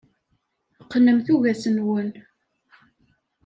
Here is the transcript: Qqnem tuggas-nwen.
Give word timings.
Qqnem 0.85 1.19
tuggas-nwen. 1.25 2.09